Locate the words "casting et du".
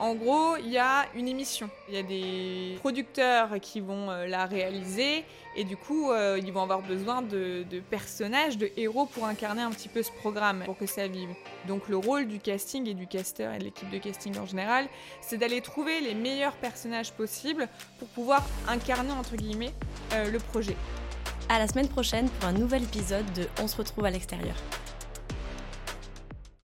12.38-13.06